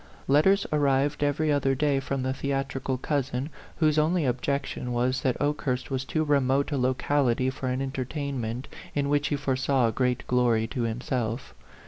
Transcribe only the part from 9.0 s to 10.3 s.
which he foresaw great